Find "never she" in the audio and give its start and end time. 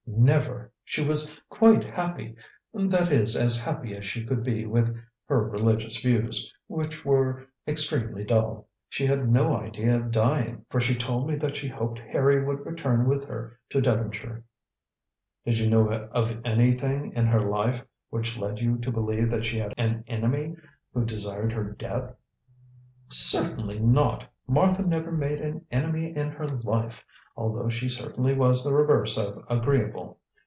0.13-1.03